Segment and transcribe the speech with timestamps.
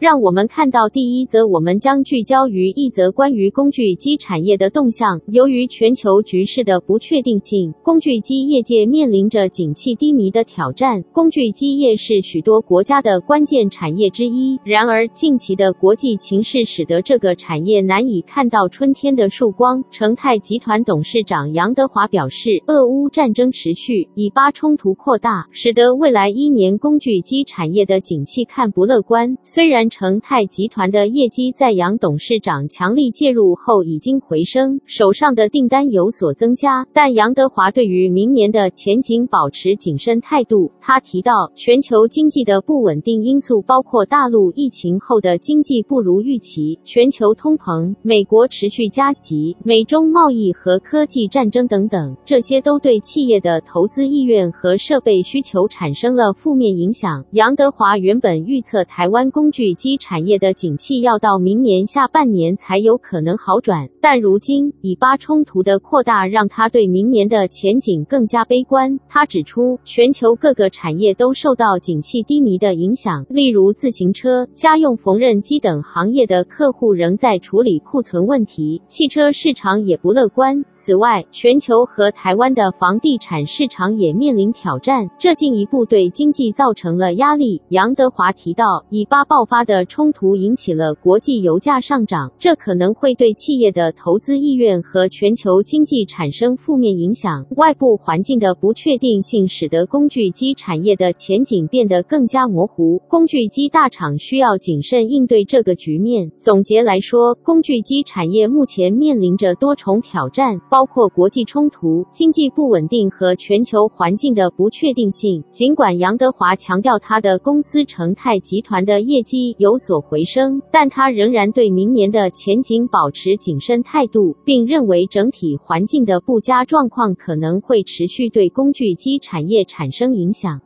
[0.00, 5.20] 让我们看到第一则，我们将聚焦于一则关于工具机产业的动向。
[5.26, 11.02] 由于全球局势的不确定性，工具机业界面临着景气低迷的挑战。
[11.12, 19.84] 工具机业是许多国家的关键产业之一，然而近期的国际情势使得这个产业难以看到春天的曙光。
[19.90, 29.36] 成泰集团董事长杨德华表示，俄乌战争持续，以巴冲突扩大，使得未来一年工具机产业的景气看不乐观。
[29.42, 40.70] 虽然成泰集团的业绩在杨董事长强力介入后已经回升，手上的订单有所增加，但杨德华对于明年的前景保持谨慎态度。
[40.80, 57.24] 他提到，全球经济的不稳定因素包括大陆疫情后的经济不如预期、全球通膨、美国持续加息、美中贸易和科技战争等等，这些都对企业的投资意愿和设备需求产生了负面影响。
[57.32, 69.00] 杨德华原本预测台湾工具 机产业的景气要到明年下半年才有可能好转，但如今以巴冲突的扩大让他对明年的前景更加悲观。
[69.08, 80.62] 他指出，全球各个产业都受到景气低迷的影响，例如自行车、家用缝纫机等行业的客户仍在处理库存问题，汽车市场也不乐观。
[80.70, 87.62] 此外，全球和台湾的房地产市场也面临挑战，这进一步对经济造成了压力。
[87.70, 97.46] 杨德华提到，以巴爆发的冲突引起了国际油价上涨，这可能会对企业的投资意愿和全球经济产生负面影响。
[97.56, 106.32] 外部环境的不确定性使得工具机产业的前景变得更加模糊，工具机大厂需要谨慎应对这个局面。
[106.40, 115.44] 总结来说，工具机产业目前面临着多重挑战，包括国际冲突、经济不稳定和全球环境的不确定性。
[115.50, 130.62] 尽管杨德华强调他的公司成泰集团的业绩有所回升，但他仍然对明年的前景保持谨慎态度，并认为整体环境的不佳状况可能会持续对工具机产业产生影响。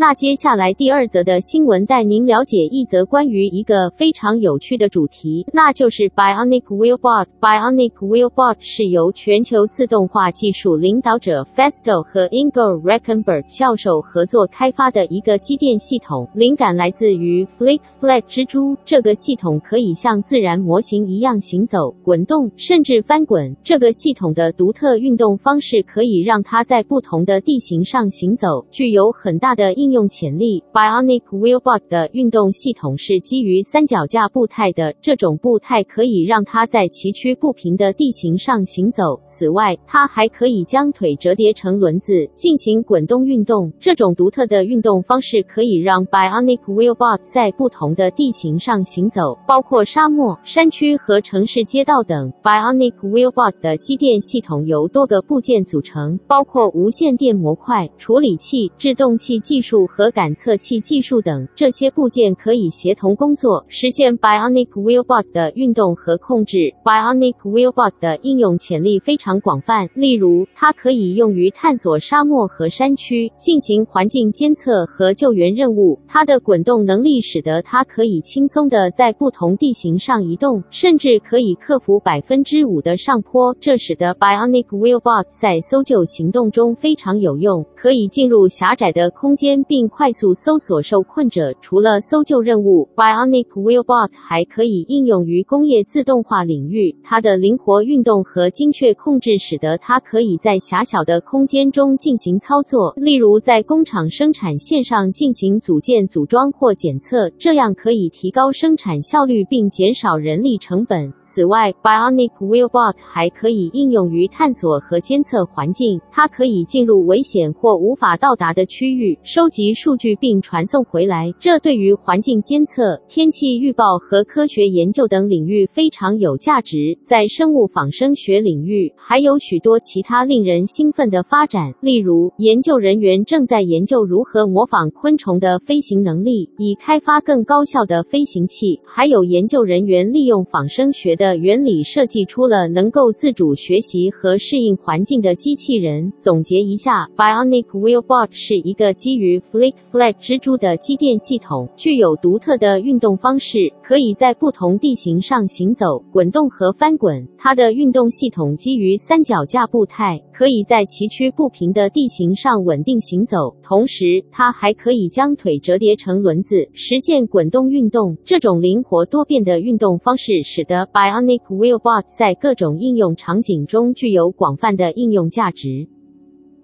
[0.00, 7.26] 那接下来第二则的新闻带您了解一则关于一个非常有趣的主题，那就是 Bionic Wheelbot。
[7.40, 18.76] Bionic Wheelbot 是由全球自动化技术领导者 Festo 和 Ingo Reichenberg 教授合作开发的一个机电系统，灵感来自于 Flick Flag 蜘蛛。
[18.84, 23.56] 这个系统可以像自然模型一样行走、滚动，甚至翻滚。
[23.64, 29.87] 这个系统的独特运动方式可以让它在不同的地形上行走，具有很大的应。
[29.88, 34.94] 应用潜力，Bionic Wheelbot 的运动系统是基于三脚架步态的。
[35.00, 39.18] 这种步态可以让它在崎岖不平的地形上行走。
[39.24, 43.72] 此外，它还可以将腿折叠成轮子进行滚动运动。
[43.80, 52.30] 这种独特的运动方式可以让 Bionic Wheelbot 在不同的地形上行走，包括沙漠、山区和城市街道等。
[52.42, 59.77] Bionic Wheelbot 的机电系统由多个部件组成，包括无线电模块、处理器、制动器技术。
[59.86, 66.58] 和感测器技术等，这些部件可以协同工作，实现 Bionic Wheelbot 的运动和控制。
[66.84, 75.98] Bionic Wheelbot 的应用潜力非常广泛，例如，它可以用于探索沙漠和山区，进行环境监测和救援任务。
[76.06, 89.62] 它的滚动能力使得它可以轻松地在不同地形上移动，甚至可以克服百分之五的上坡，这使得 Bionic Wheelbot 在搜救行动中非常有用，可以进入狭窄的空间。
[89.68, 91.54] 并快速搜索受困者。
[91.60, 96.96] 除了搜救任务，Bionic Wheelbot 还可以应用于工业自动化领域。
[97.04, 111.12] 它的灵活运动和精确控制使得它可以在狭小的空间中进行操作，例如在工厂生产线上进行组件组装或检测，这样可以提高生产效率并减少人力成本。
[111.20, 116.00] 此外，Bionic Wheelbot 还可以应用于探索和监测环境。
[116.10, 119.57] 它可以进入危险或无法到达的区域，收集。
[119.58, 126.96] 及数据并传送回来，这对于环境监测、天气预报和科学研究等领域非常有价值。
[127.02, 146.12] 在生物仿生学领域，还有许多其他令人兴奋的发展，例如，研究人员正在研究如何模仿昆虫的飞行能力，以开发更高效的飞行器；还有研究人员利用仿生学的原理设计出了能够自主学习和适应环境的机器人。
[146.20, 157.26] 总结一下，Bionic Wheelbot 是一个基于 Flick Flag 蜘蛛的机电系统，具有独特的运动方式，可以在不同地形上行走、滚动和翻滚。
[157.38, 163.56] 它的运动系统基于三脚架步态，可以在崎岖不平的地形上稳定行走。
[163.62, 168.18] 同时，它还可以将腿折叠成轮子，实现滚动运动。
[168.24, 175.88] 这种灵活多变的运动方式，使得 Bionic Wheelbot 在各种应用场景中具有广泛的应用价值。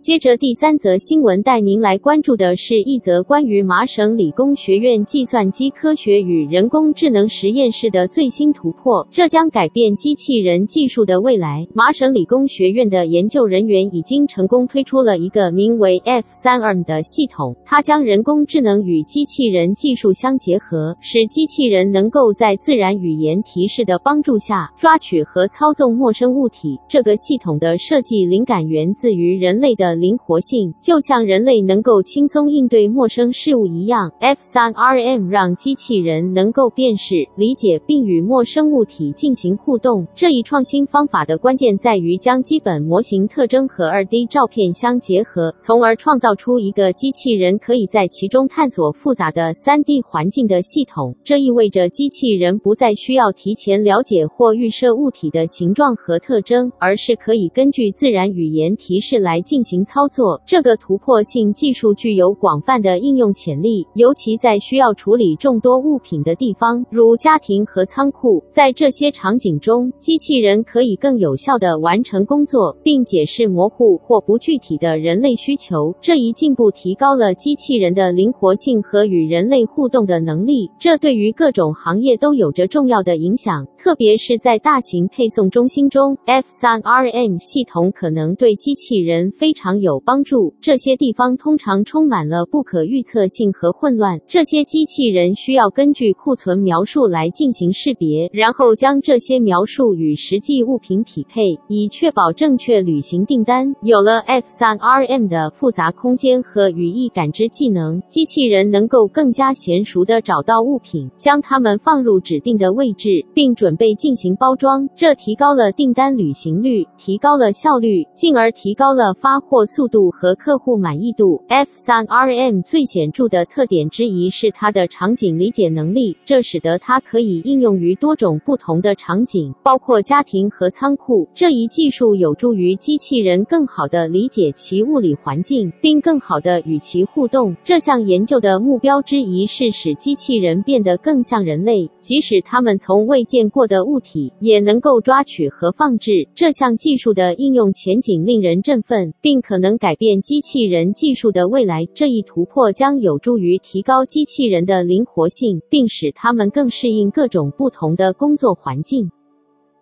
[0.05, 11.67] 接着第三则新闻带您来关注的是一则关于麻省理工学院计算机科学与人工智能实验室的最新突破，这将改变机器人技术的未来。
[11.73, 26.79] 麻省理工学院的研究人员已经成功推出了一个名为 F3ARM 的系统，它将人工智能与机器人技术相结合，使机器人能够在自然语言提示的帮助下抓取和操纵陌生物体。
[26.87, 29.94] 这个系统的设计灵感源自于人类的。
[29.95, 40.07] 灵活性，就像人类能够轻松应对陌生事物一样，F3RM 让机器人能够辨识、理解并与陌生物体进行互动。
[40.15, 51.15] 这一创新方法的关键在于将基本模型特征和 2D 照片相结合，从而创造出一个机器人可以在其中探索复杂的 3D 环境的系统。
[51.23, 59.84] 这意味着机器人不再需要提前了解或预设物体的形状和特征，而是可以根据自然语言提示来进行。
[59.85, 60.41] 操作。
[60.47, 68.43] 这个突破性技术具有广泛的应用潜力，尤其在需要处理众多物品的地方，如家庭和仓库。
[68.51, 75.95] 在这些场景中，机器人可以更有效地完成工作，并解释模糊或不具体的人类需求。
[76.01, 86.17] 这一进步提高了机器人的灵活性和与人类互动的能力，这对于各种行业都有着重要的影响，特别是在大型配送中心中。
[86.27, 90.55] F3RM 系统可能对机器人非常有帮助。
[90.61, 94.21] 这些地方通常充满了不可预测性和混乱。
[94.27, 103.75] 这些机器人需要根据库存描述来进行识别，然后将这些描述与实际物品匹配，以确保正确履行订单。
[103.83, 114.89] 有了 F3RM 的复杂空间和语义感知技能，机器人能够更加娴熟地找到物品，将它们放入指定的位置，并准备进行包装。
[114.97, 121.43] 这提高了订单履行率，提高了效率，进而提高了发货速度和客户满意度。
[121.49, 131.27] F3RM 最显著的特点之一是它的场景理解能力，这使得它可以应用于多种不同的场景，包括家庭和仓库。
[131.35, 137.57] 这一技术有助于机器人更好地理解其物理环境，并更好地与其互动。
[137.65, 146.29] 这项研究的目标之一是使机器人变得更像人类，即使他们从未见过的物体也能够抓取和放置。
[146.35, 149.54] 这项技术的应用前景令人振奋，并可。
[149.55, 151.87] 可能改变机器人技术的未来。
[151.95, 159.09] 这一突破将有助于提高机器人的灵活性，并使它们更适应各种不同的工作环境。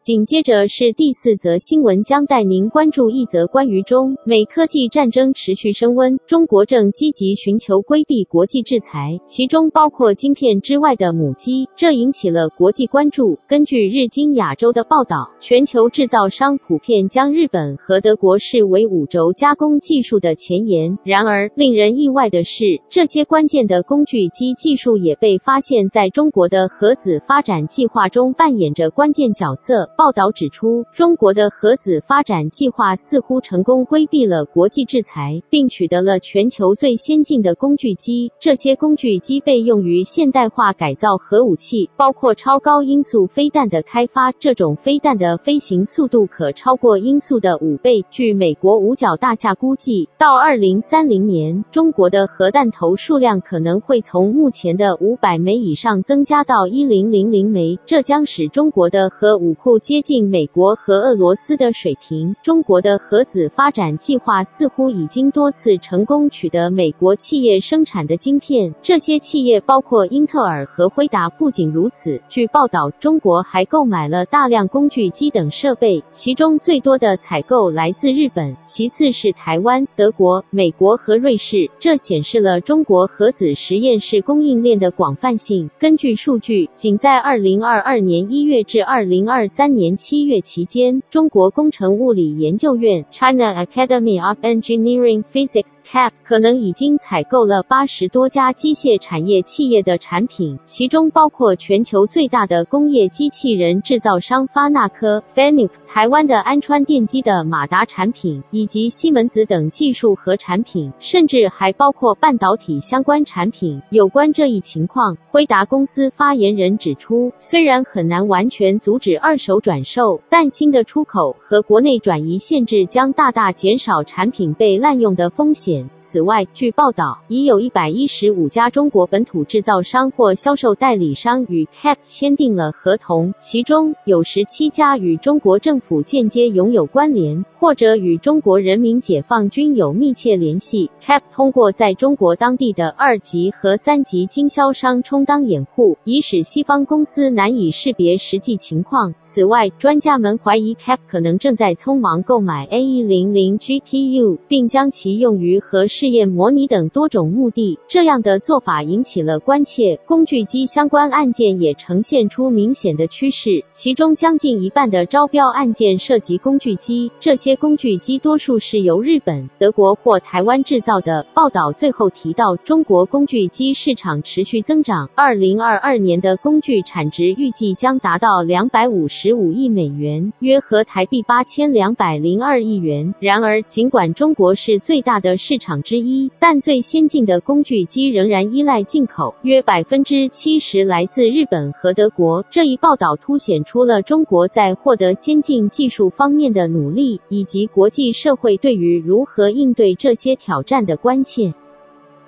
[0.02, 13.38] 紧接着是第四则新闻，将带您关注一则关于中美科技战争持续升温，中国正积极寻求规避国际制裁，其中包括晶片之外的母机，这引起了国际关注。
[13.46, 20.98] 根据日经亚洲的报道，全球制造商普遍将日本和德国视为五轴加工技术的前沿。
[21.04, 29.88] 然而，令人意外的是，这些关键的工具机技术也被发现在中国的核子发展计划中扮演着关键角色。
[29.96, 38.32] 报道指出，中国的核子发展计划似乎成功规避了国际制裁，并取得了全球最先进的工具机。
[38.40, 44.32] 这些工具机被用于现代化改造核武器，包括超高音速飞弹的开发。
[44.32, 48.04] 这种飞弹的飞行速度可超过音速的五倍。
[48.10, 57.78] 据美国五角大厦估计，到二零三零年，中国的核弹头数量可能会从目前的五百枚以上增加到一零零零枚。
[57.84, 62.32] 这将使中国的核武库 接近美国和俄罗斯的水平。
[62.40, 71.28] 中国的核子发展计划似乎已经多次成功取得美国企业生产的晶片，这些企业包括英特尔和辉达。
[71.30, 81.68] 不仅如此，据报道，中国还购买了大量工具机等设备，其中最多的采购来自日本，其次是台湾、德国、美国和瑞士。
[81.80, 85.68] 这显示了中国核子实验室供应链的广泛性。
[85.76, 113.80] 根据数据，仅在二零二二年一月至二零二年七月期间，中国工程物理研究院 （China Academy of Engineering Physics, CAP） 可能已经采购了八十多家机械产业企业的产品，其中包括全球最大的工业机器人制造商发那科 （Fanuc）、台湾的安川电机的马达产品，以及西门子等技术和产品，甚至还包括半导体相关产品。
[113.90, 125.88] 有关这一情况，辉达公司发言人指出，虽然很难完全阻止二手转售，但新的出口和国内转移限制将大大减少产品被滥用的风险。
[125.96, 140.90] 此外，据报道，已有一百一十五家中国本土制造商或销售代理商与 CAP 签订了合同，其中有十七家与中国政府间接拥有关联，或者与中国人民解放军有密切联系。
[141.00, 149.14] CAP 通过在中国当地的二级和三级经销商充当掩护，以使西方公司难以识别实际情况。
[149.20, 157.78] 此外，外专家们怀疑 CAP 可能正在匆忙购买 A100 GPU，并将其用于核试验模拟等多种目的。
[157.86, 159.94] 这样的做法引起了关切。
[160.06, 171.26] 工具机相关案件也呈现出明显的趋势，其中将近一半的招标案件涉及工具机，这些工具机多数是由日本、德国或台湾制造的。
[171.34, 183.12] 报道最后提到，中国工具机市场持续增长，二零二二年的工具产值预计将达到两百五十五五亿美元，约合台币八千两百零二亿元。
[183.18, 192.44] 然而，尽管中国是最大的市场之一，但最先进的工具机仍然依赖进口，约百分之七十来自日本和德国。
[192.48, 201.52] 这一报道凸显出了中国在获得先进技术方面的努力，以及国际社会对于如何应对这些挑战的关切。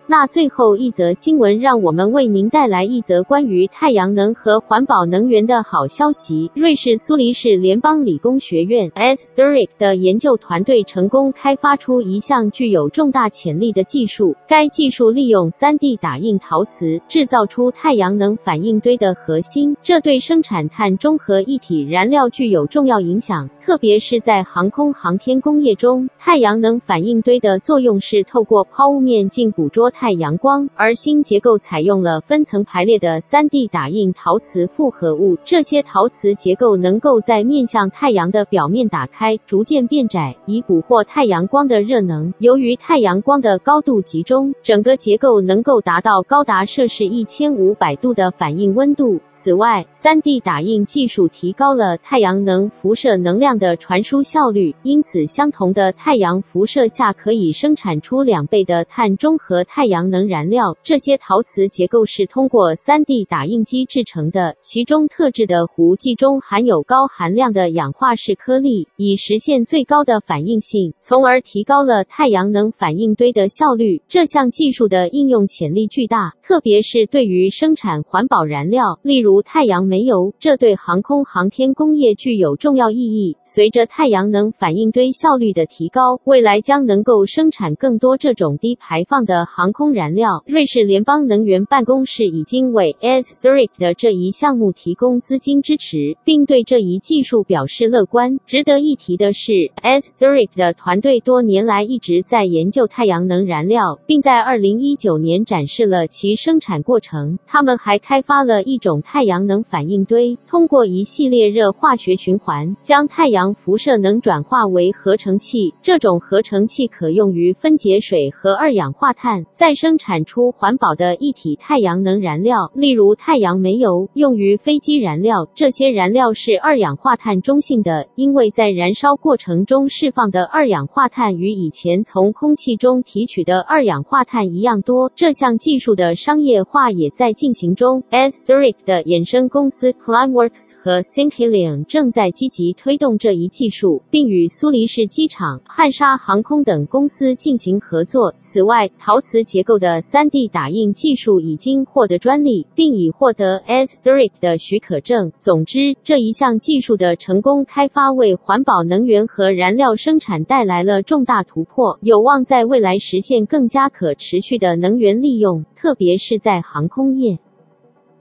[0.07, 6.51] 那最后一则新闻，让我们为您带来一则关于太阳能和环保能源的好消息。
[6.55, 14.37] 瑞士苏黎世联邦理工学院 （ETH Zurich） 的研究团队成功开发出一项具有重大潜力的技术。
[14.47, 26.07] 该技术利用 3D 打印陶瓷制造出太阳能反应堆的核心，这对生产碳中和一体燃料具有重要影响，特别是在航空航天工业中。
[26.19, 29.91] 太阳能反应堆的作用是透过抛物面镜捕捉。
[29.97, 35.39] 太阳光，而新结构采用了分层排列的 3D 打印陶瓷复合物。
[35.45, 42.35] 这些陶瓷结构能够在面向太阳的表面打开，逐渐变窄，以捕获太阳光的热能。
[42.41, 49.21] 由于太阳光的高度集中，整个结构能够达到高达摄氏一千五百度的反应温度。
[49.29, 59.84] 此外，3D 打印技术提高了太阳能辐射能量的传输效率，因此相同的太阳辐射下可以生产出两倍的碳中和太。
[59.85, 74.01] 太阳能燃料，这些陶瓷结构是通过 3D 打印机制成的，其中特制的壶剂中含有高含量的氧化式颗粒，以实现最高的反应性，从而提高了太阳能反应堆的效率。
[74.09, 83.37] 这项技术的应用潜力巨大，特别是对于生产环保燃料，例如太阳煤油，这对航空航天工业具有重要意义。
[83.45, 98.39] 随着太阳能反应堆效率的提高，未来将能够生产更多这种低排放的航空燃料，瑞士联邦能源办公室已经为 ETH Zurich 的这一项目提供资金支持，并对这一技术表示乐观。
[98.47, 99.51] 值得一提的是
[99.83, 107.41] ，ETH Zurich 的团队多年来一直在研究太阳能燃料，并在2019年展示了其生产过程。
[107.45, 115.75] 他们还开发了一种太阳能反应堆，通过一系列热化学循环，将太阳辐射能转化为合成气。
[115.83, 119.45] 这种合成气可用于分解水和二氧化碳。
[119.65, 125.49] 再生产出环保的一体太阳能燃料，例如太阳煤油，用于飞机燃料。
[125.55, 135.11] 这些燃料是二氧化碳中性的，因为在燃烧过程中释放的二氧化碳与以前从空气中提取的二氧化碳一样多。
[135.17, 138.03] 这项技术的商业化也在进行中。
[138.11, 148.35] ETH Zurich 的衍生公司 Climeworks 和 Synhelion 正在积极推动这一技术，并与苏黎世机场、汉莎航空等公司进行合作。
[148.39, 149.43] 此外，陶瓷。
[149.55, 155.31] 结构的 3D 打印技术已经获得专利，并已获得 ETH-Zurich 的许可证。
[155.39, 167.39] 总之，这一项技术的成功开发为环保能源和燃料生产带来了重大突破，有望在未来实现更加可持续的能源利用，特别是在航空业。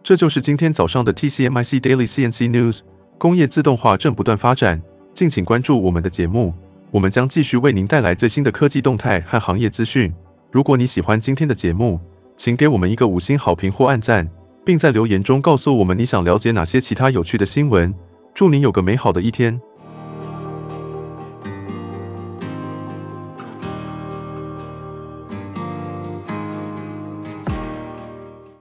[0.03, 2.81] 这就是今天早上的 TCMIC Daily CNC News。
[3.17, 4.79] 工业自动化正不断发展，
[5.15, 6.53] 敬请关注我们的节目，
[6.91, 10.13] 我们将继续为您带来最新的科技动态和行业资讯。
[10.53, 12.00] 如果你喜欢今天的节目，
[12.38, 14.29] 请给我们一个五星好评或按赞，
[14.63, 17.91] 并在留言中告诉我们你想了解哪些其他有趣的新闻。
[18.36, 19.60] 祝您有个美好的一天。